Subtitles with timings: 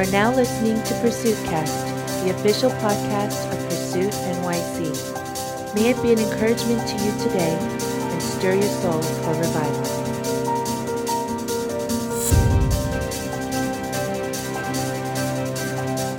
[0.00, 1.86] are now listening to Pursuit Cast,
[2.24, 5.74] the official podcast of Pursuit NYC.
[5.74, 9.84] May it be an encouragement to you today and stir your soul for revival.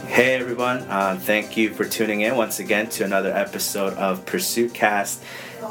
[0.06, 4.76] Hey everyone, uh, thank you for tuning in once again to another episode of Pursuit
[4.76, 5.24] Cast.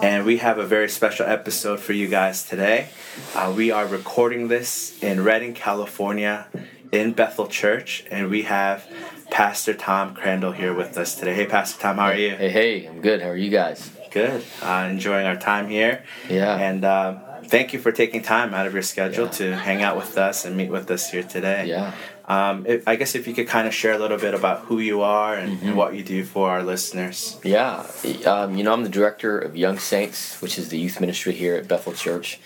[0.03, 2.89] And we have a very special episode for you guys today.
[3.37, 6.49] Uh, we are recording this in Redding, California,
[6.93, 8.87] in Bethel Church, and we have
[9.31, 11.35] Pastor Tom Crandall here with us today.
[11.35, 12.31] Hey, Pastor Tom, how are you?
[12.37, 13.23] Hey, hey, I'm good.
[13.23, 13.91] How are you guys?
[14.11, 14.43] Good.
[14.61, 16.03] Uh, enjoying our time here.
[16.29, 16.57] Yeah.
[16.57, 19.31] And uh, thank you for taking time out of your schedule Yeah.
[19.33, 21.67] to hang out with us and meet with us here today.
[21.67, 21.95] Yeah.
[22.27, 24.81] Um, if, I guess if you could kind of share a little bit about who
[24.81, 25.67] you are and, Mm-hmm.
[25.69, 27.39] and what you do for our listeners.
[27.45, 27.87] Yeah.
[28.27, 31.55] Um, you know, I'm the director of Young Saints, which is the youth ministry here
[31.55, 32.41] at Bethel Church.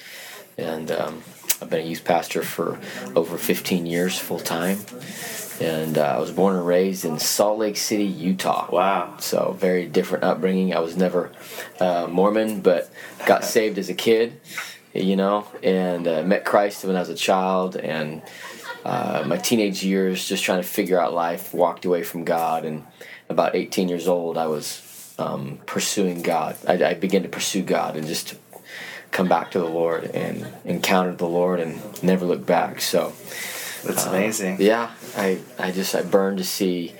[0.58, 1.22] And um,
[1.64, 2.78] I've been a youth pastor for
[3.16, 4.80] over 15 years full time.
[5.62, 8.68] And uh, I was born and raised in Salt Lake City, Utah.
[8.70, 9.16] Wow.
[9.18, 10.74] So, very different upbringing.
[10.74, 11.32] I was never
[11.80, 12.90] uh, Mormon, but
[13.24, 14.38] got saved as a kid,
[14.92, 17.76] you know, and uh, met Christ when I was a child.
[17.76, 18.20] And
[18.84, 22.66] uh, my teenage years, just trying to figure out life, walked away from God.
[22.66, 22.84] And
[23.30, 26.58] about 18 years old, I was um, pursuing God.
[26.68, 28.34] I, I began to pursue God and just
[29.14, 32.80] come back to the Lord and encountered the Lord and never looked back.
[32.82, 33.12] So,
[33.84, 34.56] That's amazing.
[34.56, 36.92] Uh, yeah, I, I just I burn to see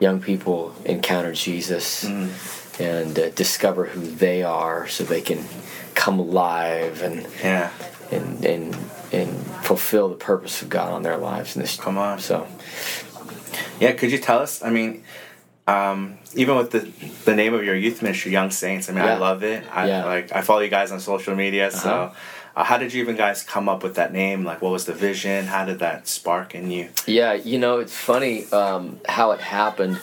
[0.00, 2.04] young people encounter Jesus
[2.78, 5.44] and uh, discover who they are, so they can
[5.94, 7.70] come alive and Yeah.
[8.12, 8.76] and and
[9.12, 9.30] and
[9.64, 11.56] fulfill the purpose of God on their lives.
[11.56, 12.20] In this, Come on.
[12.20, 12.46] So
[13.80, 14.62] Yeah, could you tell us?
[14.62, 15.02] I mean,
[15.68, 16.80] um, even with the
[17.24, 18.88] the name of your youth ministry, Young Saints.
[18.88, 19.62] I mean, I love it.
[19.70, 20.04] I Yeah.
[20.04, 21.70] like I follow you guys on social media.
[21.70, 22.14] So, Uh-huh.
[22.60, 24.44] uh, how did you even guys come up with that name?
[24.44, 25.46] Like, what was the vision?
[25.46, 26.88] How did that spark in you?
[27.06, 30.00] yeah, you know, it's funny um, how it happened.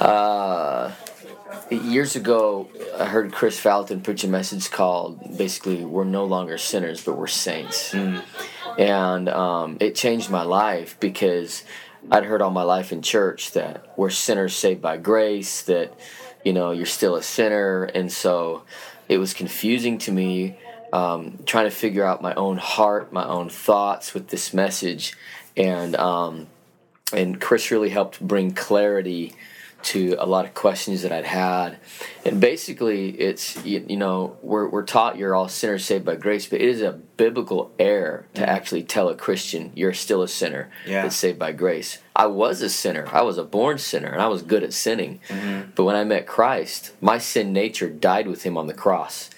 [0.00, 0.92] Uh,
[1.70, 7.04] years ago, I heard Kris Vallotton preach a message called basically "We're no longer sinners,
[7.04, 7.94] but we're saints,"
[8.78, 11.64] and um, it changed my life because
[12.10, 15.92] I'd heard all my life in church that we're sinners saved by grace, that
[16.44, 18.62] you know you're still a sinner, and so
[19.08, 20.56] it was confusing to me
[20.92, 25.14] um, trying to figure out my own heart, my own thoughts with this message,
[25.56, 26.46] and um,
[27.12, 29.34] and Kris really helped bring clarity
[29.82, 31.78] to a lot of questions that I'd had.
[32.24, 36.46] And basically, it's you, you know we're we're taught you're all sinners saved by grace,
[36.46, 38.50] but it is a biblical error to mm-hmm.
[38.50, 41.02] actually tell a Christian you're still a sinner Yeah.
[41.02, 41.98] that's saved by grace.
[42.14, 43.08] I was a sinner.
[43.12, 45.20] I was a born sinner, and I was good at sinning.
[45.28, 45.70] Mm-hmm.
[45.74, 49.30] But when I met Christ, my sin nature died with Him on the cross.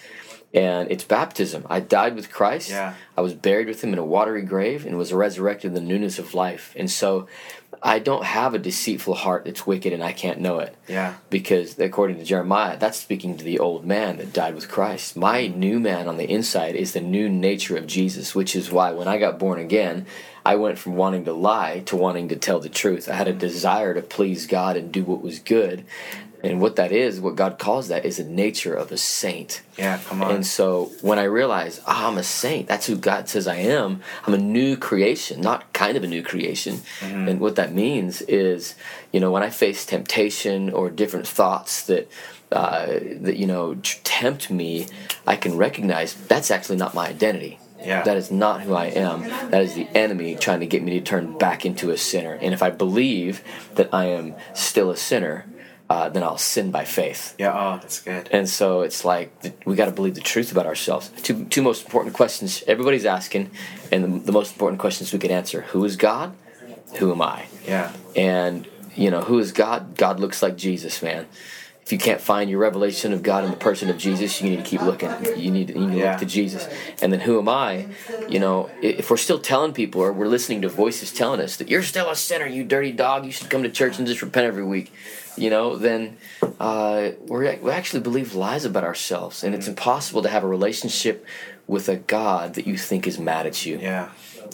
[0.54, 1.66] And it's baptism.
[1.70, 2.70] I died with Christ.
[2.70, 2.94] Yeah.
[3.16, 6.19] I was buried with him in a watery grave and was resurrected in the newness
[6.19, 6.74] of life.
[6.76, 7.26] And so
[7.82, 10.76] I don't have a deceitful heart that's wicked and I can't know it.
[10.87, 11.16] Yeah.
[11.31, 15.16] Because according to Jeremiah, that's speaking to the old man that died with Christ.
[15.16, 18.92] My new man on the inside is the new nature of Jesus, which is why
[18.92, 20.06] when I got born again,
[20.44, 23.09] I went from wanting to lie to wanting to tell the truth.
[23.09, 23.38] I had a mm.
[23.38, 25.84] desire to please God and do what was good.
[26.42, 29.62] And what that is, what God calls that, is a nature of a saint.
[29.78, 30.00] Yeah.
[30.06, 30.34] Come on.
[30.34, 34.03] And so when I realize ah, I'm a saint, that's who God says I am.
[34.26, 36.82] I'm a new creation, not kind of a new creation.
[37.00, 38.75] And what that means is,
[39.12, 42.10] you know, when I face temptation or different thoughts that,
[42.50, 42.86] uh,
[43.20, 44.88] that you know, tempt me,
[45.26, 47.59] I can recognize that's actually not my identity.
[47.84, 48.03] Yeah.
[48.03, 49.22] That is not who I am.
[49.50, 52.34] That is the enemy trying to get me to turn back into a sinner.
[52.34, 53.42] And if I believe
[53.74, 55.47] that I am still a sinner,
[55.92, 57.34] uh, then I'll sin by faith.
[57.38, 57.53] yeah.
[57.53, 58.26] Oh, that's good.
[58.32, 59.28] And so it's like
[59.66, 61.10] we got to believe the truth about ourselves.
[61.22, 63.50] Two two most important questions everybody's asking,
[63.92, 66.34] and the, the most important questions we could answer: Who is God?
[66.98, 67.44] Who am I?
[67.66, 67.92] Yeah.
[68.16, 68.66] And
[68.97, 69.80] you know, who is God?
[69.98, 71.27] God looks like Jesus, man.
[71.84, 74.57] If you can't find your revelation of God in the person of Jesus, you need
[74.59, 75.11] to keep looking.
[75.37, 76.11] You need to, you need to Yeah.
[76.11, 76.69] look to Jesus.
[77.03, 77.87] And then who am I?
[78.29, 81.69] You know, if we're still telling people or we're listening to voices telling us that
[81.69, 84.47] you're still a sinner, you dirty dog, you should come to church and just repent
[84.47, 84.93] every week,
[85.37, 86.17] you know, then
[86.61, 89.43] uh, we're, we actually believe lies about ourselves.
[89.43, 91.27] And it's impossible to have a relationship
[91.67, 94.09] with a God that you think is mad at you Yeah.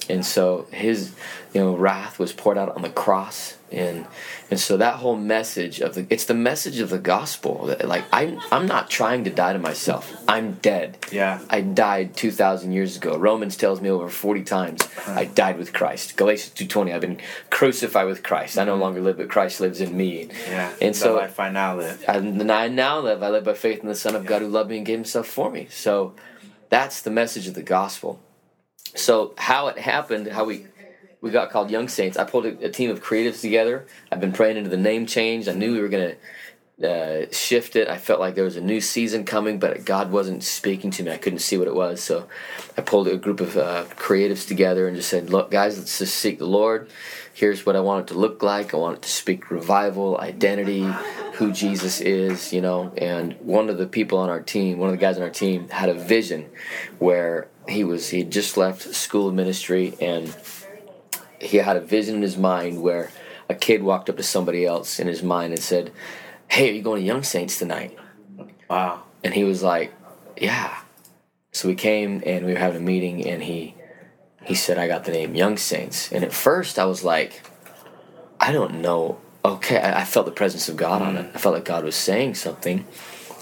[0.09, 1.15] And so his
[1.55, 3.55] you know wrath was poured out on the cross.
[3.71, 4.07] And
[4.51, 8.05] and so that whole message of the it's the message of the gospel that, like
[8.13, 10.11] I'm I'm not trying to die to myself.
[10.27, 10.99] I'm dead.
[11.13, 11.41] Yeah.
[11.51, 13.19] I died 2000 years ago.
[13.19, 16.17] Romans tells me over 40 times I died with Christ.
[16.17, 17.21] Galatians 2:20 I've been
[17.51, 18.57] crucified with Christ.
[18.57, 18.81] I no mm-hmm.
[18.83, 20.31] longer live but Christ lives in me.
[20.49, 20.73] Yeah.
[20.81, 22.05] and so life I now live.
[22.09, 24.71] and I now live, I live by faith in the Son of God who loved
[24.71, 25.67] me and gave himself for me.
[25.71, 26.15] So
[26.71, 28.21] that's the message of the gospel.
[28.95, 30.67] So how it happened, how we
[31.21, 32.17] we got called Young Saints.
[32.17, 33.87] I pulled a, a team of creatives together.
[34.13, 35.49] I've been praying into the name change.
[35.49, 36.15] I knew we were gonna
[36.83, 37.89] uh, shift it.
[37.89, 41.11] I felt like there was a new season coming, but God wasn't speaking to me.
[41.11, 42.01] I couldn't see what it was.
[42.01, 42.29] So
[42.77, 46.15] I pulled a group of uh, creatives together and just said, Look, guys, let's just
[46.15, 46.89] seek the Lord.
[47.35, 48.75] Here's what I want it to look like.
[48.75, 50.89] I want it to speak revival, identity,
[51.35, 52.93] who Jesus is, you know.
[52.97, 55.69] And one of the people on our team, one of the guys on our team,
[55.69, 56.49] had a vision
[56.99, 60.35] where he was, he just left school of ministry and
[61.41, 63.11] he had a vision in his mind where
[63.49, 65.93] a kid walked up to somebody else in his mind and said,
[66.49, 67.97] hey, are you going to Young Saints tonight?
[68.69, 69.03] Wow.
[69.23, 69.93] And he was like,
[70.37, 70.79] yeah.
[71.53, 73.75] So we came and we were having a meeting and he
[74.45, 76.11] he said, I got the name Young Saints.
[76.11, 77.43] And at first I was like,
[78.41, 79.19] I don't know.
[79.45, 81.31] Okay, I, I felt the presence of God on it.
[81.35, 82.87] I felt like God was saying something.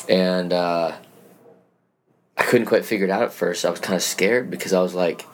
[0.08, 0.96] And uh,
[2.46, 3.64] couldn't quite figure it out at first.
[3.64, 5.26] I was kind of scared because I was like,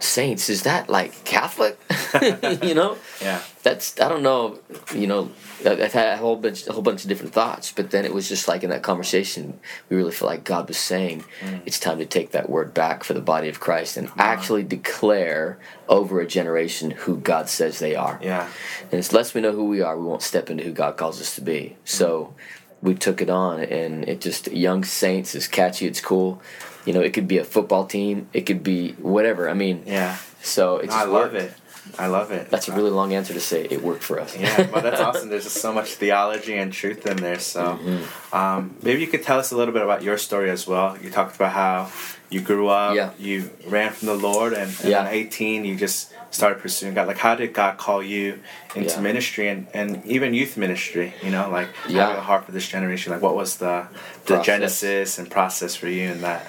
[0.00, 1.78] Saints, is that like Catholic?
[2.64, 2.98] you know?
[3.20, 3.40] Yeah.
[3.62, 4.58] That's I don't know.
[4.92, 5.30] You know,
[5.64, 8.12] I- I've had a whole bunch, a whole bunch of different thoughts, but then it
[8.12, 11.60] was just like in that conversation, we really felt like God was saying, mm.
[11.64, 14.16] it's time to take that word back for the body of Christ and uh-huh.
[14.18, 18.18] actually declare over a generation who God says they are.
[18.20, 18.50] Yeah.
[18.90, 21.20] And it's less we know who we are, we won't step into who God calls
[21.20, 21.76] us to be.
[21.84, 22.34] So
[22.82, 25.86] we took it on, and it just young saints is catchy.
[25.86, 26.42] It's cool.
[26.84, 28.28] You know, it could be a football team.
[28.32, 29.48] It could be whatever.
[29.48, 30.16] I mean, Yeah.
[30.42, 31.44] so it No, I love worked.
[31.44, 31.52] it.
[31.98, 32.48] I love it.
[32.50, 34.36] That's a really long answer to say it worked for us.
[34.38, 35.28] yeah, well, that's awesome.
[35.28, 37.38] There's just so much theology and truth in there.
[37.38, 38.34] So, Mm-hmm.
[38.36, 40.96] um, maybe you could tell us a little bit about your story as well.
[41.02, 41.92] You talked about how
[42.32, 43.10] you grew up, Yeah.
[43.18, 45.02] you ran from the Lord, and, and Yeah.
[45.04, 47.06] at 18, you just started pursuing God.
[47.06, 48.40] Like, how did God call you
[48.74, 49.00] into Yeah.
[49.00, 51.12] ministry and, and even youth ministry?
[51.22, 52.02] You know, like Yeah.
[52.06, 53.12] having a heart for this generation.
[53.12, 53.86] Like, what was the
[54.24, 54.46] the Process.
[54.46, 56.46] genesis and process for you in that?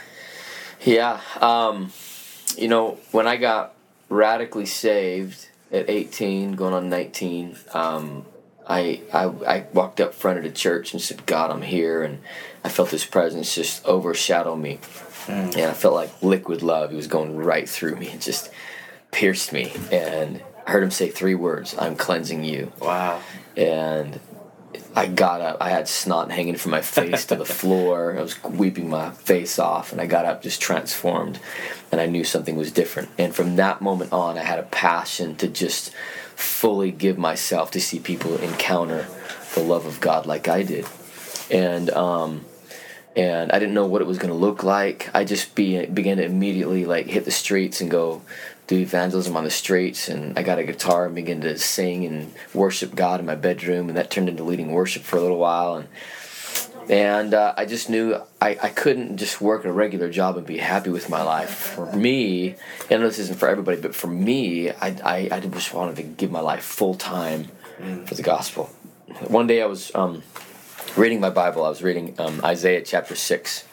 [0.82, 1.20] Yeah.
[1.42, 1.92] Um,
[2.58, 3.74] you know, when I got
[4.10, 8.26] radically saved at 18, going on 19, um,
[8.68, 12.04] I, I I walked up front of the church and said, God, I'm here.
[12.04, 12.20] And
[12.64, 14.80] I felt his presence just overshadow me.
[15.28, 16.90] And I felt like liquid love.
[16.92, 18.50] He was going right through me and just
[19.12, 19.72] pierced me.
[19.92, 23.22] And I heard him say three words I'm cleansing you Wow.
[23.56, 24.20] and
[24.96, 25.58] I got up.
[25.60, 28.16] I had snot hanging from my face to the floor.
[28.18, 31.40] I was weeping my face off, and I got up just transformed,
[31.92, 33.10] and I knew something was different.
[33.18, 35.92] And from that moment on, I had a passion to just
[36.36, 39.08] fully give myself to see people encounter
[39.56, 40.86] the love of God like I did,
[41.52, 42.46] and um,
[43.16, 45.10] and I didn't know what it was going to look like.
[45.14, 48.22] I just be, began to immediately like hit the streets and go
[48.68, 50.10] do evangelism on the streets.
[50.10, 53.90] And I got a guitar and began to sing and worship God in my bedroom,
[53.90, 55.76] and that turned into leading worship for a little while.
[55.76, 55.88] And
[56.90, 60.58] and uh, I just knew I, I couldn't just work a regular job and be
[60.58, 61.50] happy with my life.
[61.50, 62.56] For me,
[62.90, 66.30] and this isn't for everybody, but for me, I, I, I just wanted to give
[66.30, 67.48] my life full time
[68.06, 68.66] for the gospel.
[69.28, 70.24] One day I was um,
[70.96, 71.66] reading my Bible.
[71.66, 73.66] I was reading um, Isaiah chapter six.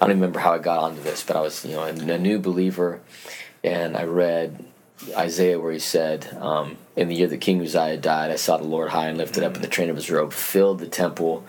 [0.00, 1.88] I don't even remember how I got onto this, but I was you know a,
[1.88, 3.00] a new believer,
[3.62, 4.64] and I read
[5.16, 8.64] Isaiah where he said, um, "In the year that King Uzziah died, I saw the
[8.64, 11.44] Lord high and lifted up, and the train of his robe filled the temple."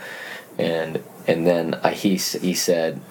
[0.57, 3.01] And and then I, he he said,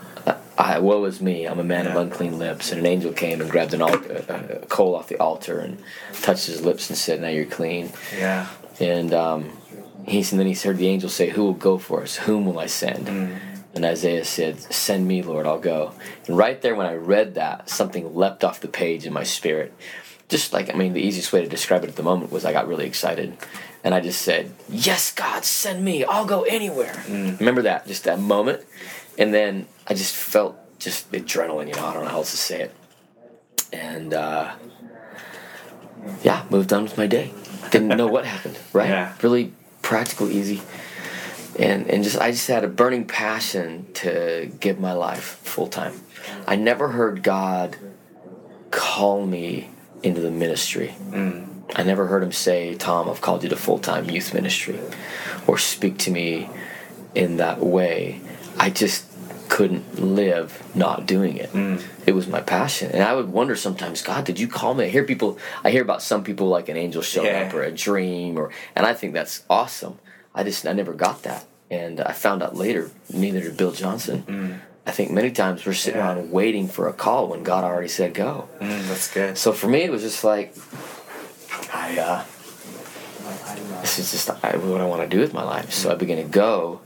[0.59, 1.47] I, "Woe is me!
[1.47, 4.63] I'm a man of unclean lips." And an angel came and grabbed an altar, a,
[4.63, 5.83] a coal off the altar and
[6.23, 8.47] touched his lips and said, "Now you're clean." Yeah.
[8.79, 9.53] And um,
[10.07, 12.17] he and then he heard the angel say, "Who will go for us?
[12.17, 13.09] Whom will I send?"
[13.75, 15.47] And Isaiah said, "Send me, Lord.
[15.47, 15.93] I'll go."
[16.27, 19.73] And right there, when I read that, something leapt off the page in my spirit.
[20.29, 22.53] Just like I mean, the easiest way to describe it at the moment was I
[22.53, 23.37] got really excited,
[23.85, 26.05] and I just said, "Yes, God, send me.
[26.05, 28.65] I'll go anywhere." Remember that, just that moment,
[29.19, 31.69] and then I just felt just adrenaline.
[31.69, 32.75] You know, I don't know how else to say it,
[33.73, 34.53] and uh,
[36.23, 37.33] yeah, moved on with my day.
[37.71, 38.59] Didn't know what happened.
[38.73, 38.89] Right?
[38.89, 39.15] Yeah.
[39.23, 39.53] Really
[39.91, 40.63] practical, easy,
[41.59, 46.01] and and just I just had a burning passion to give my life full time.
[46.47, 47.77] I never heard God
[48.71, 49.69] call me
[50.05, 50.95] into the ministry.
[51.11, 51.49] Mm.
[51.75, 54.79] I never heard him say, "Tom, I've called you to full time youth ministry,"
[55.49, 56.49] or speak to me
[57.17, 58.21] in that way.
[58.61, 59.10] I just
[59.61, 61.51] couldn't live not doing it.
[62.07, 64.87] It was my passion, and I would wonder sometimes, God, did you call me?
[64.87, 65.37] I hear people.
[65.63, 67.43] I hear about some people like an angel showing Yeah.
[67.49, 69.99] up or a dream, or and I think that's awesome.
[70.35, 72.91] I just I never got that, and I found out later.
[73.13, 74.63] Neither did Bill Johnson.
[74.87, 76.07] I think many times we're sitting Yeah.
[76.15, 78.49] around waiting for a call when God already said go.
[78.63, 79.37] Mm, that's good.
[79.37, 80.55] So for me, it was just like,
[81.71, 82.23] I, uh,
[83.83, 85.71] this is just what I want to do with my life.
[85.71, 86.81] So I began to go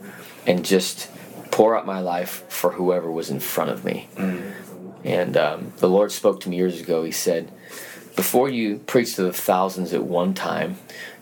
[0.44, 1.06] and just
[1.54, 4.08] pour out my life for whoever was in front of me.
[5.04, 7.04] And um, the Lord spoke to me years ago.
[7.04, 7.52] He said,
[8.16, 10.78] before you preach to the thousands at one time,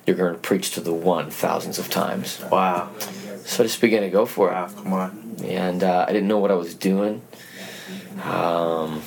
[0.07, 2.41] you're going to preach to the one thousands of times.
[2.51, 2.89] Wow.
[3.45, 4.67] So I just began to go for Wow.
[4.67, 5.37] it, Come on.
[5.45, 7.21] and uh, I didn't know what I was doing.
[8.25, 9.03] Um,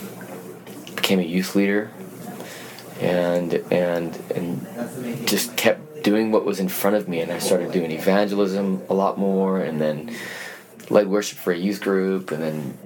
[0.96, 1.90] became a youth leader,
[3.00, 7.22] and and and just kept doing what was in front of me.
[7.22, 10.14] And I started doing evangelism a lot more, and then
[10.90, 12.78] led worship for a youth group, and then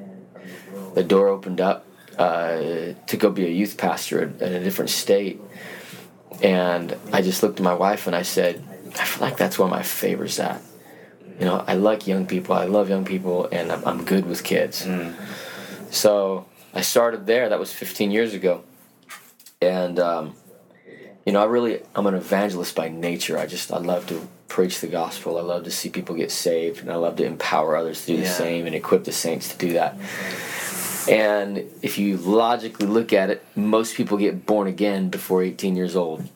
[0.95, 1.85] the door opened up
[2.17, 5.41] uh, to go be a youth pastor in, in a different state.
[6.41, 8.63] And I just looked at my wife and I said,
[8.99, 10.61] I feel like that's where my favor's at.
[11.39, 14.43] You know, I like young people, I love young people, and I'm, I'm good with
[14.43, 14.85] kids.
[15.91, 17.49] So I started there.
[17.49, 18.63] That was 15 years ago.
[19.61, 20.35] And, um,
[21.25, 23.37] you know, I really, I'm an evangelist by nature.
[23.37, 25.37] I just, I love to preach the gospel.
[25.37, 28.17] I love to see people get saved, and I love to empower others to do
[28.17, 29.95] the same and equip the saints to do that.
[31.09, 35.95] And if you logically look at it, most people get born again before 18 years
[35.95, 36.27] old.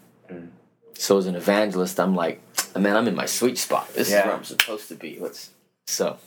[0.96, 2.42] So as an evangelist, I'm like,
[2.76, 3.94] man, I'm in my sweet spot.
[3.94, 5.18] This is where I'm supposed to be.
[5.20, 5.50] Let's.
[5.86, 6.18] So,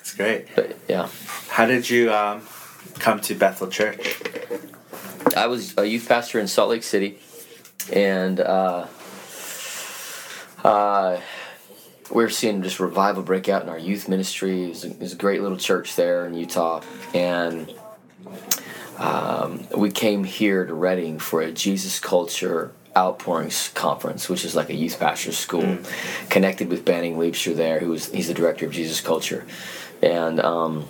[0.00, 0.48] It's great.
[0.56, 1.08] but yeah,
[1.48, 2.42] How did you um,
[2.98, 4.20] come to Bethel Church?
[5.36, 7.18] I was a youth pastor in Salt Lake City,
[7.92, 8.86] and uh,
[10.64, 11.20] uh,
[12.12, 14.68] we are seeing just revival break out in our youth ministry.
[14.68, 16.82] Was, a, it a great little church there in Utah,
[17.14, 17.72] and
[18.98, 24.68] um, we came here to Redding for a Jesus Culture Outpourings Conference, which is like
[24.68, 25.78] a youth pastor's school.
[26.28, 29.46] Connected with Banning Liebscher there, who was he's the director of Jesus Culture,
[30.02, 30.86] and um,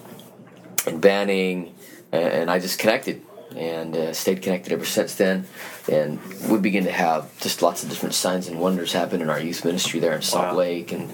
[0.86, 1.74] and Banning,
[2.12, 3.22] and, and I just connected
[3.56, 5.46] and uh, stayed connected ever since then.
[5.90, 9.40] And we begin to have just lots of different signs and wonders happen in our
[9.40, 10.58] youth ministry there in Salt Wow.
[10.58, 11.10] Lake, and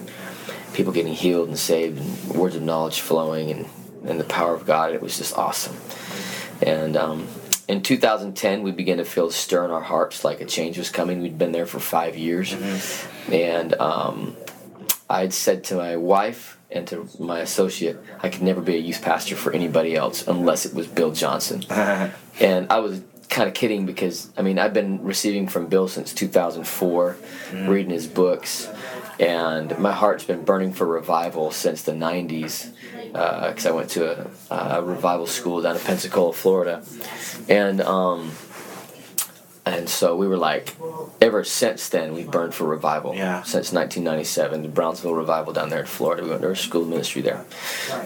[0.73, 3.65] people getting healed and saved, and words of knowledge flowing, and
[4.05, 4.93] and the power of God.
[4.93, 5.75] It was just awesome.
[6.61, 7.27] And um,
[7.67, 10.89] in 2010, we began to feel a stir in our hearts, like a change was
[10.89, 11.21] coming.
[11.21, 12.55] We'd been there for five years,
[13.31, 14.35] and um,
[15.09, 19.01] I'd said to my wife and to my associate, I could never be a youth
[19.01, 21.63] pastor for anybody else unless it was Bill Johnson.
[22.39, 26.13] and I was kind of kidding because I mean I've been receiving from Bill since
[26.13, 27.17] 2004,
[27.67, 28.69] reading his books,
[29.19, 32.73] and my heart's been burning for revival since the 90s
[33.11, 36.83] because I went to a, a revival school down in Pensacola, Florida,
[37.49, 38.31] and um,
[39.73, 40.75] and so we were like,
[41.21, 43.15] ever since then we've burned for revival.
[43.15, 43.43] Yeah.
[43.43, 47.21] Since 1997, the Brownsville revival down there in Florida, we went to our school ministry
[47.21, 47.45] there,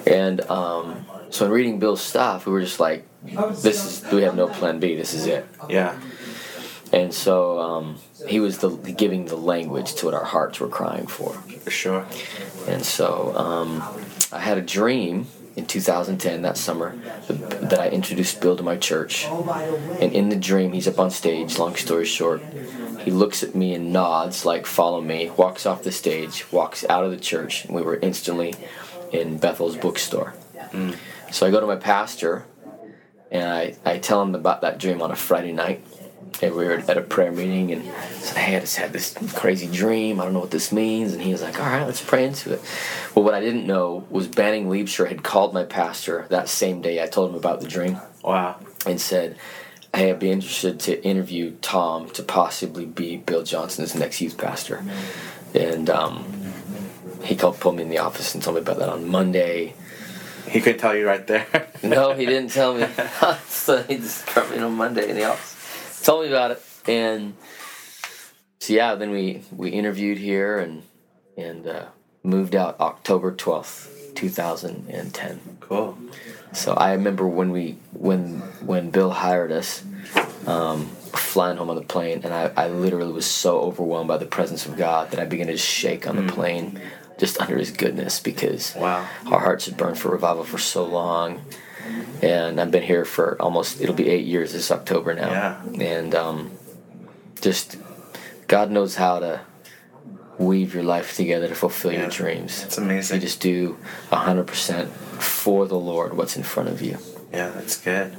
[0.06, 4.36] and um, so in reading Bill's stuff, we were just like, this is we have
[4.36, 4.96] no plan B.
[4.96, 5.46] This is it.
[5.70, 6.00] Yeah.
[6.94, 11.08] And so um, he was the giving the language to what our hearts were crying
[11.08, 11.34] for.
[11.34, 12.06] For sure.
[12.68, 13.82] And so um,
[14.32, 16.96] I had a dream in 2010 that summer
[17.28, 19.26] that I introduced Bill to my church.
[19.26, 21.58] And in the dream, he's up on stage.
[21.58, 22.42] Long story short,
[23.00, 27.04] he looks at me and nods like "Follow me." Walks off the stage, walks out
[27.04, 28.56] of the church, and we were instantly
[29.12, 30.34] in Bethel's bookstore.
[30.72, 30.96] Mm.
[31.32, 32.46] So I go to my pastor,
[33.30, 35.84] and I, I tell him about that dream on a Friday night.
[36.42, 37.84] And we were at a prayer meeting and
[38.20, 40.20] said, Hey, I just had this crazy dream.
[40.20, 41.14] I don't know what this means.
[41.14, 42.62] And he was like, All right, let's pray into it.
[43.16, 47.02] Well, what I didn't know was Banning Liebscher had called my pastor that same day
[47.04, 48.58] I told him about the dream Wow.
[48.86, 49.38] and said,
[49.94, 54.84] Hey, I'd be interested to interview Tom to possibly be Bill Johnson's next youth pastor.
[55.54, 56.26] And um,
[57.24, 59.74] he called, pulled me in the office and told me about that on Monday.
[60.50, 61.68] He couldn't tell you right there.
[61.84, 62.88] No, he didn't tell me.
[63.48, 65.50] so he just brought me on Monday in the office.
[66.04, 67.36] Told me about it, and
[68.60, 70.82] so yeah, then we we interviewed here and
[71.38, 71.86] and uh,
[72.24, 75.40] moved out October twelfth, two thousand and ten.
[75.60, 75.98] cool.
[76.54, 79.84] So I remember when we when when Bill hired us,
[80.48, 84.26] um, flying home on the plane, and I, I literally was so overwhelmed by the
[84.26, 86.82] presence of God that I began to shake on the plane,
[87.20, 89.08] just under His goodness, because Wow.
[89.28, 91.42] our hearts had burned for revival for so long,
[92.22, 95.84] and I've been here for almost it'll be eight years this October now, Yeah.
[95.84, 96.52] and um,
[97.42, 97.78] just
[98.48, 99.42] God knows how to
[100.38, 102.02] weave your life together to fulfill Yeah.
[102.02, 102.64] your dreams.
[102.66, 103.16] It's amazing.
[103.18, 103.78] You just do
[104.12, 106.98] hundred percent for the Lord what's in front of you.
[107.34, 108.14] Yeah, that's good.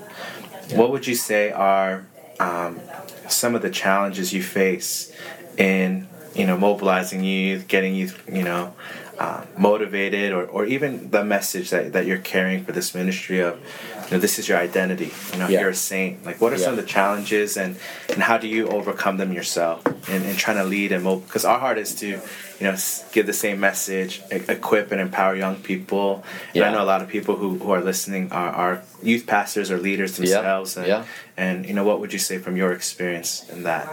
[0.75, 2.07] What would you say are
[2.41, 2.81] um,
[3.29, 5.12] some of the challenges you face
[5.59, 8.75] in you know mobilizing youth, getting youth you know
[9.23, 13.55] uh, motivated, or, or even the message that, that you're carrying for this ministry of
[14.07, 15.11] you know this is your identity.
[15.33, 15.61] You know Yeah.
[15.61, 16.14] you're a saint.
[16.26, 17.76] Like what are some of the challenges and
[18.12, 19.79] and how do you overcome them yourself
[20.14, 22.21] in, in trying to lead and because our heart is to you
[22.61, 22.76] you know
[23.14, 26.09] give the same message, e- equip and empower young people.
[26.55, 29.71] And I know a lot of people who, who are listening are, are youth pastors
[29.73, 30.76] or leaders themselves.
[30.76, 31.05] And, yeah.
[31.37, 33.87] and you know what would you say from your experience in that?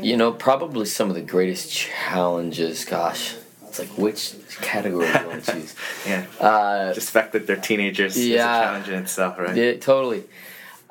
[0.00, 2.84] You know, probably some of the greatest challenges.
[2.84, 3.34] Gosh,
[3.70, 5.74] it's like which category do you want to choose?
[6.06, 8.60] Yeah, Uh, just the fact that they're teenagers is a Yeah.
[8.64, 9.56] challenge in itself, right?
[9.56, 10.24] Yeah, totally.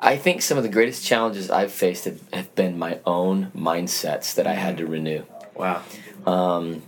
[0.00, 4.34] I think some of the greatest challenges I've faced have, have been my own mindsets
[4.34, 5.24] that I had to renew.
[5.54, 5.82] Wow.
[6.26, 6.82] Um,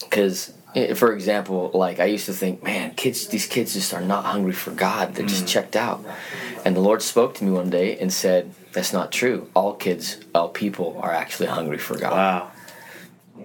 [0.00, 4.00] because, eh, for example, like I used to think, man, kids, these kids just are
[4.00, 5.14] not hungry for God.
[5.14, 5.48] They're just mm.
[5.48, 6.04] checked out.
[6.64, 9.48] And the Lord spoke to me one day and said, that's not true.
[9.54, 12.12] All kids, all people are actually hungry for God.
[12.12, 12.50] Wow.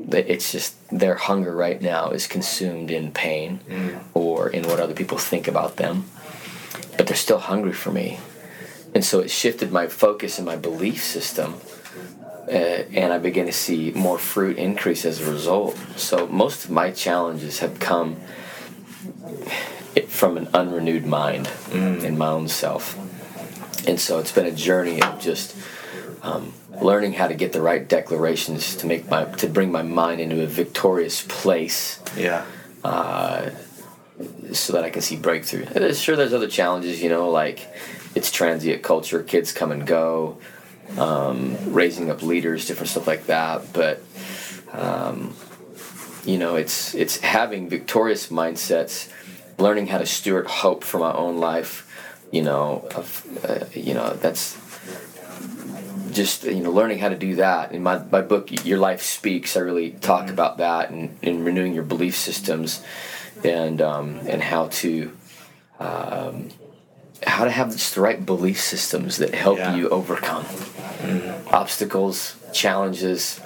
[0.10, 3.60] That It's just their hunger right now is consumed in pain
[4.14, 6.06] or in what other people think about them.
[6.98, 8.20] But they're still hungry for me.
[8.94, 11.56] And so it shifted my focus and my belief system.
[12.48, 15.78] Uh, and I began to see more fruit increase as a result.
[15.96, 18.18] So most of my challenges have come
[20.08, 21.50] from an unrenewed mind
[22.06, 22.98] in my own self.
[23.88, 25.56] And so it's been a journey of just
[26.22, 26.54] um,
[26.84, 30.44] learning how to get the right declarations to make my to bring my mind into
[30.44, 32.44] a victorious place Yeah.
[34.52, 35.66] so that I can see breakthrough.
[35.74, 37.68] And Sure, there's other challenges, you know, like
[38.16, 40.38] it's transient culture, kids come and go,
[40.98, 43.74] um, raising up leaders, different stuff like that.
[43.74, 44.02] But
[44.74, 45.36] um,
[46.26, 49.10] you know, it's it's having victorious mindsets,
[49.58, 51.90] learning how to steward hope for my own life.
[52.32, 54.56] You know, of uh, you know that's
[56.14, 59.58] just you know learning how to do that in my, my book your life speaks
[59.58, 62.82] i really talk about that and, and renewing your belief systems
[63.44, 65.12] and um, and how to
[65.80, 66.50] um,
[67.26, 69.76] how to have just the right belief systems that help Yeah.
[69.76, 70.46] you overcome
[71.52, 73.40] obstacles challenges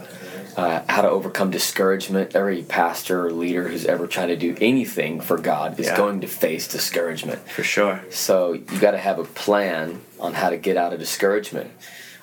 [0.57, 5.21] uh, how to overcome discouragement every pastor or leader who's ever trying to do anything
[5.21, 5.97] for god is Yeah.
[5.97, 8.01] going to face discouragement For sure.
[8.09, 11.69] so you got to have a plan on how to get out of discouragement.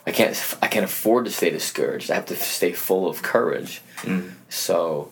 [0.07, 2.11] I can't I can't afford to stay discouraged.
[2.11, 3.83] I have to stay full of courage.
[4.49, 5.11] So,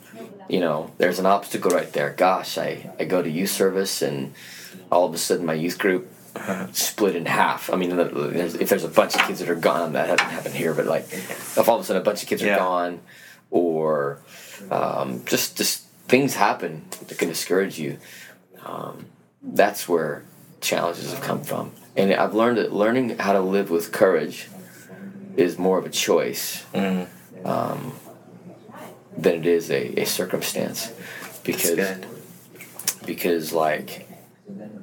[0.49, 2.11] you know, there's an obstacle right there.
[2.11, 4.35] Gosh, I, I go to youth service and
[4.91, 6.13] all of a sudden my youth group
[6.73, 7.73] split in half.
[7.73, 10.55] I mean, there's, if there's a bunch of kids that are gone, that hasn't happened
[10.55, 13.01] here, but like if all of a sudden a bunch of kids are gone
[13.51, 14.19] or
[14.71, 17.99] um, just just things happen that can discourage you
[19.43, 20.23] that's where
[20.61, 21.73] challenges have come from.
[21.97, 24.49] And I've learned that learning how to live with courage
[25.37, 27.93] is more of a choice um,
[29.17, 30.93] than it is a, a circumstance.
[31.45, 31.99] Because
[33.05, 34.09] because like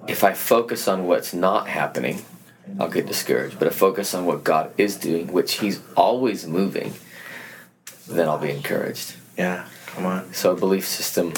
[0.08, 2.22] if I focus on what's not happening,
[2.80, 3.60] I'll get discouraged.
[3.60, 6.94] But if I focus on what God is doing, which He's always moving,
[8.08, 9.16] then I'll be encouraged.
[9.38, 9.66] Yeah.
[9.88, 10.34] Come on.
[10.34, 11.34] So a belief system.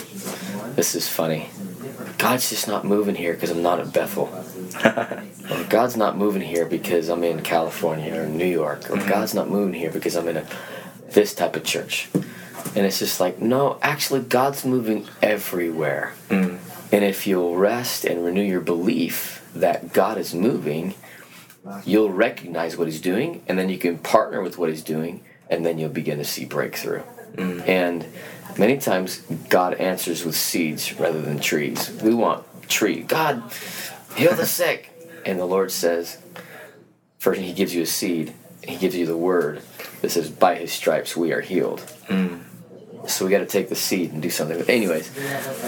[0.75, 1.49] This is funny.
[2.17, 4.27] God's just not moving here because I'm not at Bethel.
[4.75, 8.89] Or God's not moving here because I'm in California or New York.
[8.89, 9.09] Or mm-hmm.
[9.09, 10.45] God's not moving here because I'm in a
[11.11, 12.09] this type of church.
[12.75, 16.13] And it's just like, no, actually God's moving everywhere.
[16.29, 16.59] Mm.
[16.91, 20.93] And if you'll rest and renew your belief that God is moving,
[21.85, 25.65] you'll recognize what he's doing and then you can partner with what he's doing and
[25.65, 27.03] then you'll begin to see breakthrough.
[27.35, 27.67] Mm.
[27.67, 28.05] And
[28.57, 31.91] many times God answers with seeds rather than trees.
[32.01, 33.01] We want tree.
[33.01, 33.43] God,
[34.15, 34.89] heal the sick.
[35.25, 36.17] And the Lord says,
[37.19, 38.33] first he gives you a seed.
[38.67, 39.61] He gives you the word
[40.01, 41.81] that says, by his stripes we are healed.
[42.07, 42.37] Hmm.
[43.07, 44.57] So we got to take the seed and do something.
[44.59, 45.09] But anyways,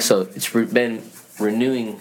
[0.04, 1.02] so it's been
[1.40, 2.00] renewing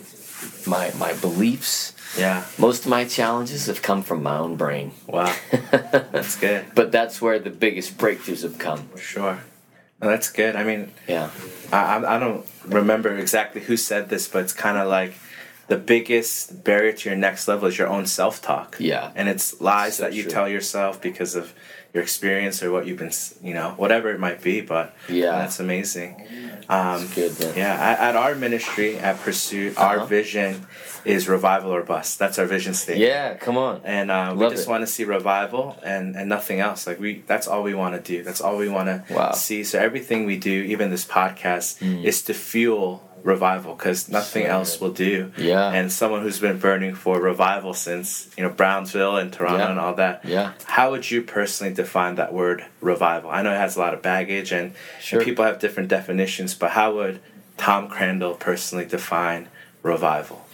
[0.66, 1.94] my my beliefs.
[2.18, 2.44] Yeah.
[2.58, 5.34] Most of my challenges have come from my own brain, Wow.
[5.70, 6.66] That's good.
[6.74, 8.90] but that's where the biggest breakthroughs have come.
[8.98, 9.38] Sure.
[9.98, 10.54] That's good.
[10.54, 11.30] I mean, Yeah,
[11.72, 15.14] I I don't remember exactly who said this, but it's kind of like
[15.72, 18.76] the biggest barrier to your next level is your own self talk.
[18.78, 19.10] Yeah.
[19.18, 20.32] And it's lies So that you true.
[20.36, 21.54] tell yourself because of
[21.94, 23.12] your experience or what you've been,
[23.48, 24.56] you know, whatever it might be.
[24.74, 25.32] But Yeah.
[25.40, 26.10] that's amazing.
[26.68, 27.32] Um, it's good.
[27.40, 27.52] Man.
[27.62, 30.06] yeah, at, at our ministry, at Pursuit, our Uh-huh.
[30.18, 30.66] vision
[31.04, 32.18] is revival or bust.
[32.22, 33.08] That's our vision statement.
[33.10, 33.74] Yeah, come on.
[33.84, 37.46] and uh, we just want to see revival and, and nothing else like we that's
[37.50, 39.30] all we want to do that's all we want to Wow.
[39.32, 39.34] Mm.
[39.34, 41.68] see so everything we do even this podcast
[42.10, 42.90] is to fuel
[43.22, 45.70] revival because nothing else will do Yeah.
[45.70, 49.70] and someone who's been burning for revival since you know brownsville and toronto Yeah.
[49.70, 50.52] and all that Yeah.
[50.66, 54.02] how would you personally define that word revival i know it has a lot of
[54.02, 55.20] baggage and, Sure.
[55.20, 57.20] and people have different definitions but how would
[57.56, 59.48] tom crandall personally define
[59.84, 60.44] revival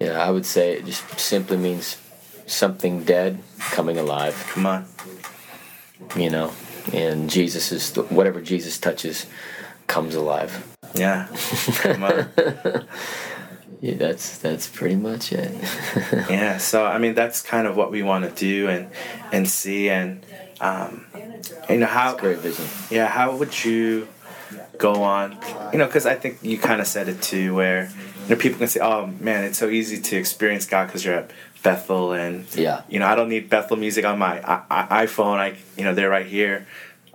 [0.00, 1.96] Yeah, I would say it just simply means
[2.46, 3.38] something dead
[3.72, 4.34] coming alive.
[4.52, 4.84] come on
[6.16, 6.52] You know,
[6.92, 9.26] and Jesus is the, whatever Jesus touches
[9.86, 10.64] comes alive.
[10.94, 11.26] Yeah.
[13.80, 15.52] Yeah, that's that's pretty much it.
[16.28, 16.58] yeah.
[16.58, 18.90] So I mean, that's kind of what we want to do and
[19.30, 20.26] and see and
[20.60, 21.06] um,
[21.70, 22.64] you know how Great vision.
[22.90, 24.08] yeah how would you
[24.78, 25.38] go on
[25.72, 27.88] you know because I think you kind of said it too where
[28.24, 31.14] you know people can say oh man it's so easy to experience God because you're
[31.14, 31.30] at
[31.62, 32.82] Bethel and Yeah.
[32.88, 35.94] you know I don't need Bethel music on my I- I- iPhone I you know
[35.94, 36.66] they're right here.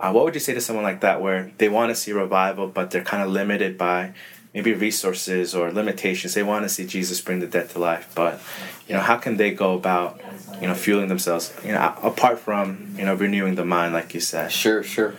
[0.04, 2.68] Uh, what would you say to someone like that where they want to see revival
[2.68, 4.12] but they're kind of limited by
[4.52, 8.38] maybe resources or limitations they want to see jesus bring the dead to life but
[8.86, 10.20] you know how can they go about
[10.60, 14.20] you know fueling themselves you know apart from you know renewing the mind like you
[14.20, 15.14] said Sure, sure.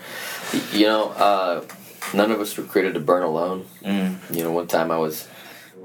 [0.71, 1.65] You know, uh,
[2.13, 3.65] none of us were created to burn alone.
[3.83, 4.35] Mm.
[4.35, 5.27] You know, one time I was,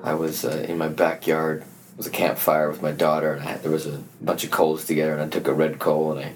[0.02, 1.62] I was uh, in my backyard.
[1.62, 4.50] It was a campfire with my daughter, and I had, there was a bunch of
[4.50, 6.32] coals together, and I took a red coal and I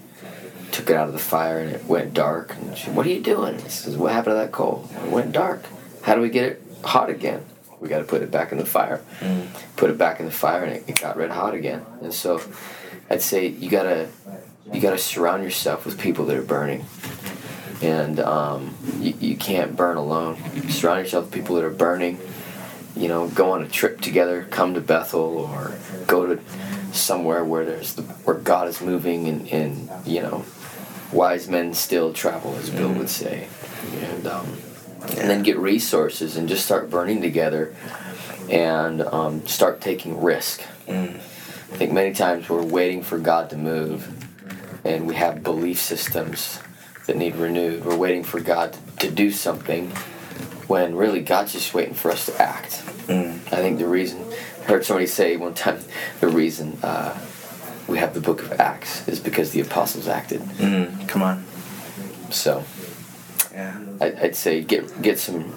[0.75, 2.55] took it out of the fire, and it went dark.
[2.55, 4.89] And she, "What are you doing?" I says, "What happened to that coal?
[5.03, 5.63] It went dark.
[6.01, 7.45] How do we get it hot again?
[7.79, 9.01] We got to put it back in the fire.
[9.75, 11.85] Put it back in the fire, and it, it got red hot again.
[12.01, 12.41] And so,
[13.09, 14.07] I'd say you gotta,
[14.71, 16.85] you gotta surround yourself with people that are burning
[17.81, 20.37] and um, you, you can't burn alone.
[20.69, 22.19] Surround yourself with people that are burning.
[22.95, 25.75] You know, go on a trip together, come to Bethel, or
[26.07, 26.41] go to
[26.93, 30.45] somewhere where there's the, where God is moving, and, and you know,
[31.15, 33.47] wise men still travel, as Bill would say,
[34.01, 34.57] and um,
[35.01, 37.75] and then get resources and just start burning together,
[38.49, 40.61] and um, start taking risk.
[41.75, 44.07] I think many times we're waiting for God to move,
[44.85, 46.59] and we have belief systems
[47.07, 47.85] that need renewed.
[47.85, 49.91] We're waiting for God to, do something
[50.67, 52.81] when really God's just waiting for us to act.
[53.07, 54.23] I think the reason,
[54.61, 55.79] I heard somebody say one time,
[56.21, 57.17] the reason uh,
[57.87, 60.41] we have the book of Acts is because the apostles acted.
[60.41, 61.45] mm, come on
[62.31, 62.63] So
[63.51, 65.53] yeah I, I'd say get get some,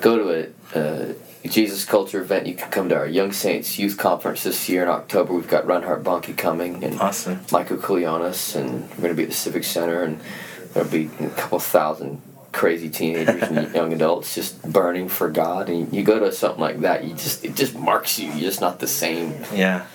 [0.00, 1.14] go to a,
[1.48, 2.46] Jesus Culture event.
[2.46, 5.32] You can come to our Young Saints Youth Conference this year in October.
[5.32, 9.28] We've got Reinhard Bonnke coming and awesome Michael Koulianos, and we're going to be at
[9.28, 10.20] the Civic Center, and
[10.72, 12.20] there'll be a couple thousand
[12.52, 15.68] crazy teenagers and young adults just burning for God.
[15.68, 18.28] And you go to something like that, you just it just marks you.
[18.32, 19.44] You're just not the same.
[19.54, 19.86] yeah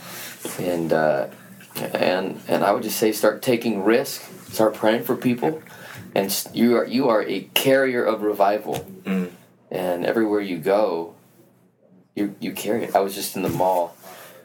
[0.60, 1.28] And uh,
[1.76, 5.62] and and I would just say start taking risk, start praying for people,
[6.16, 8.86] and you are you are a carrier of revival.
[9.04, 9.32] Mm.
[9.72, 11.16] And everywhere you go,
[12.16, 12.96] you you carry it.
[12.96, 13.96] I was just in the mall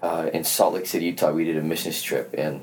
[0.02, 1.32] uh, in Salt Lake City, Utah.
[1.32, 2.62] We did a missions trip, and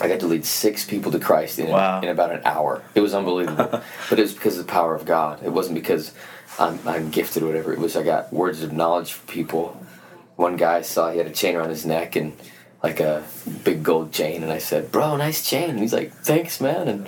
[0.00, 2.00] I got to lead six people to Christ in, Wow.
[2.02, 2.82] in about an hour.
[2.94, 5.42] It was unbelievable, but it was because of the power of God.
[5.42, 6.12] It wasn't because
[6.58, 7.72] I'm, I'm gifted or whatever.
[7.72, 9.84] It was I got words of knowledge for people.
[10.36, 12.36] One guy saw he had a chain around his neck and
[12.82, 13.24] like a
[13.64, 17.06] big gold chain, and I said, "Bro, nice chain." And he's like, "Thanks, man." And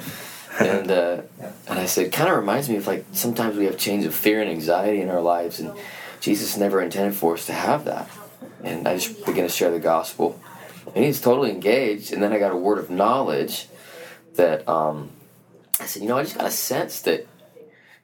[0.60, 1.22] and uh,
[1.68, 4.40] and I said, kind of reminds me of like sometimes we have chains of fear
[4.42, 5.72] and anxiety in our lives, and
[6.20, 8.08] Jesus never intended for us to have that.
[8.62, 10.38] And I just began to share the gospel,
[10.94, 12.12] and he's totally engaged.
[12.12, 13.66] And then I got a word of knowledge
[14.34, 15.10] that um,
[15.80, 17.26] I said, you know, I just got a sense that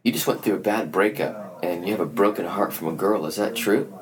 [0.03, 2.93] you just went through a bad breakup and you have a broken heart from a
[2.93, 3.27] girl.
[3.27, 3.93] Is that true?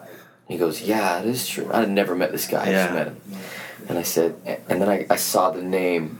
[0.49, 1.69] He goes, yeah, it is true.
[1.73, 2.67] I had never met this guy.
[2.67, 2.83] I Yeah.
[2.85, 3.21] just met him.
[3.89, 4.37] And I said,
[4.69, 6.19] and then I, I saw the name.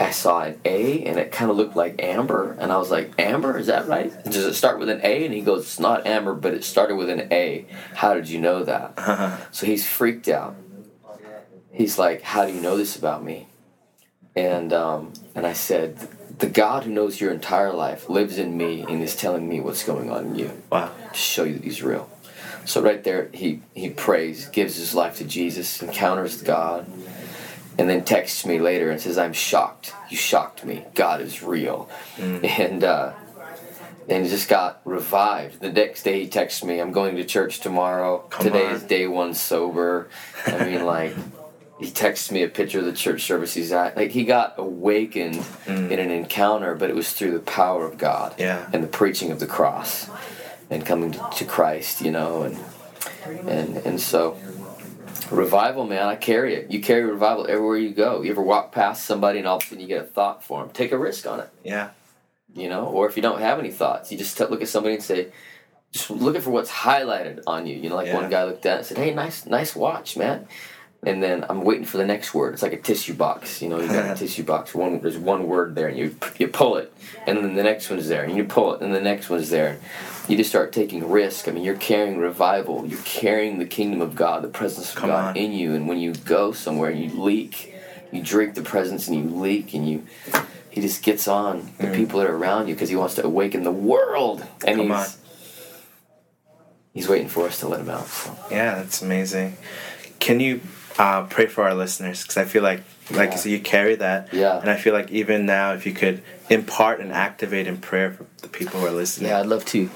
[0.00, 2.56] I saw an A and it kind of looked like Amber.
[2.58, 4.12] And I was like, Amber, is that right?
[4.24, 5.24] Does it start with an A?
[5.24, 7.66] And he goes, it's not Amber, but it started with an A.
[7.94, 8.98] How did you know that?
[9.54, 10.56] So he's freaked out.
[11.72, 13.48] He's like, how do you know this about me?
[14.34, 18.82] And um, and I said, the God who knows your entire life lives in me
[18.88, 21.82] and is telling me what's going on in you wow to show you that he's
[21.82, 22.08] real.
[22.64, 26.86] So right there, he he prays, gives his life to Jesus, encounters God,
[27.78, 29.92] and then texts me later and says, "I'm shocked.
[30.10, 30.84] You shocked me.
[30.94, 33.12] God is real," and uh,
[34.08, 35.60] and just got revived.
[35.60, 38.18] The next day, he texts me, "I'm going to church tomorrow.
[38.30, 38.74] Come Today on.
[38.74, 40.08] is day one sober."
[40.46, 41.14] I mean, like.
[41.80, 43.96] He texts me a picture of the church service he's at.
[43.96, 48.36] Like he got awakened in an encounter, but it was through the power of God
[48.38, 48.68] Yeah.
[48.72, 50.08] and the preaching of the cross
[50.72, 52.58] and coming to, to Christ, you know, and
[53.48, 54.36] and and so
[55.30, 56.70] revival, man, I carry it.
[56.70, 58.22] You carry revival everywhere you go.
[58.22, 60.60] You ever walk past somebody and all of a sudden you get a thought for
[60.60, 60.70] them?
[60.72, 61.90] Take a risk on it, yeah
[62.54, 62.86] you know.
[62.86, 65.28] Or if you don't have any thoughts, you just t- look at somebody and say,
[65.92, 67.76] just looking for what's highlighted on you.
[67.76, 68.14] You know, like Yeah.
[68.14, 70.46] one guy looked at it and said, "Hey, nice, nice watch, man."
[71.04, 72.54] And then I'm waiting for the next word.
[72.54, 73.80] It's like a tissue box, you know.
[73.80, 74.72] You got a tissue box.
[74.72, 76.92] One there's one word there, and you you pull it,
[77.26, 79.78] and then the next one's there, and you pull it, and the next one's there.
[80.28, 81.48] You just start taking risk.
[81.48, 82.86] I mean, you're carrying revival.
[82.86, 85.36] You're carrying the kingdom of God, the presence of Come God on.
[85.36, 85.74] in you.
[85.74, 87.74] And when you go somewhere and you leak,
[88.12, 90.06] you drink the presence and you leak, and you
[90.70, 91.96] he just gets on the Mm.
[91.96, 94.96] people that are around you because he wants to awaken the world, and Come he's
[94.96, 95.06] on.
[96.94, 98.06] he's waiting for us to let him out.
[98.06, 98.36] So.
[98.52, 99.56] Yeah, that's amazing.
[100.20, 100.60] Can you
[100.98, 102.22] uh, pray for our listeners?
[102.22, 103.32] Because I feel like, like Yeah.
[103.32, 104.32] you said, you carry that.
[104.32, 104.58] Yeah.
[104.58, 108.26] And I feel like even now, if you could impart and activate in prayer for
[108.38, 109.30] the people who are listening.
[109.30, 109.90] Yeah, I'd love to.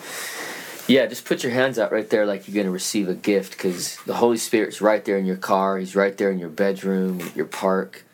[0.88, 3.52] Yeah, just put your hands out right there like you're going to receive a gift
[3.52, 5.78] because the Holy Spirit's right there in your car.
[5.78, 8.04] He's right there in your bedroom, your park.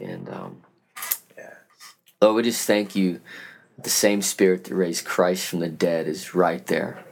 [0.00, 0.62] And, um,
[1.36, 1.50] Yeah.
[2.22, 3.20] Lord, we just thank you.
[3.76, 7.04] The same Spirit that raised Christ from the dead is right there.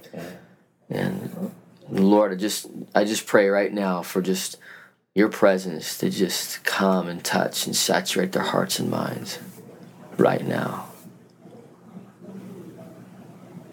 [0.89, 1.53] And
[1.91, 4.59] Lord, I just I just pray right now for just
[5.15, 9.39] your presence to just come and touch and saturate their hearts and minds
[10.17, 10.87] right now.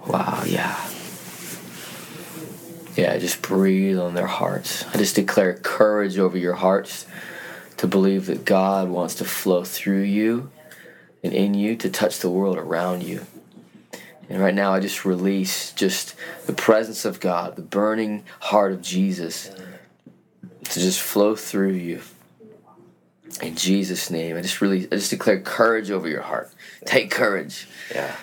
[0.07, 0.89] Wow, yeah.
[2.95, 4.85] Yeah, just breathe on their hearts.
[4.87, 7.05] I just declare courage over your hearts
[7.77, 10.51] to believe that God wants to flow through you
[11.23, 13.25] and in you to touch the world around you.
[14.29, 16.15] And right now, I just release just
[16.45, 19.49] the presence of God, the burning heart of Jesus
[20.65, 22.01] to just flow through you.
[23.41, 26.51] In Jesus' name, I just really, I just declare courage over your heart.
[26.85, 27.67] Take courage.
[27.93, 28.15] Yeah.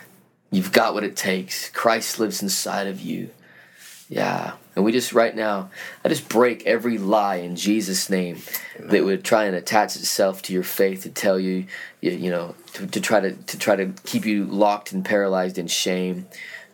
[0.51, 1.71] You've got what it takes.
[1.71, 3.31] Christ lives inside of you.
[4.09, 4.53] Yeah.
[4.75, 5.71] And we just right now,
[6.05, 8.43] I just break every lie in Jesus' name
[8.79, 11.67] that would try and attach itself to your faith to tell you,
[12.01, 15.59] you, you know, to, to try to to try to keep you locked and paralyzed
[15.59, 16.27] in shame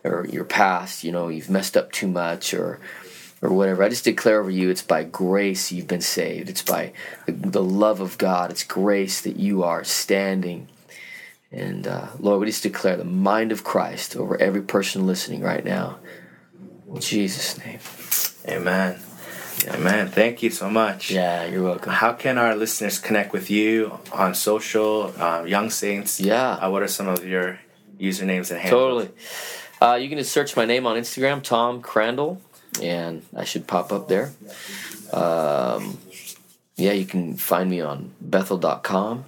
[0.04, 1.04] or your past.
[1.04, 2.80] You know, you've messed up too much or
[3.40, 3.82] or whatever.
[3.82, 6.50] I just declare over you, it's by grace you've been saved.
[6.50, 6.92] It's by
[7.26, 8.50] the, the love of God.
[8.50, 10.68] It's grace that you are standing.
[11.50, 15.64] And uh, Lord, we just declare the mind of Christ over every person listening right
[15.64, 15.98] now.
[16.92, 17.78] In Jesus' name.
[18.46, 19.00] Amen.
[19.68, 20.08] Amen.
[20.08, 21.10] Thank you so much.
[21.10, 21.92] Yeah, you're welcome.
[21.92, 26.20] How can our listeners connect with you on social, uh, Young Saints?
[26.20, 26.52] Yeah.
[26.54, 27.60] Uh, what are some of your
[27.98, 28.70] usernames and handles?
[28.70, 29.08] Totally.
[29.80, 32.40] Uh, you can just search my name on Instagram, Tom Crandall,
[32.80, 34.32] and I should pop up there.
[35.12, 35.98] Um,
[36.76, 39.24] yeah, you can find me on Bethel.com.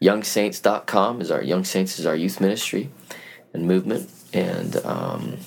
[0.00, 2.90] YoungSaints.com is our Young Saints is our youth ministry
[3.52, 5.38] and movement, and um,